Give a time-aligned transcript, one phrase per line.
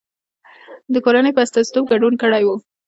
[0.93, 2.49] د کورنۍ په استازیتوب ګډون کړی و.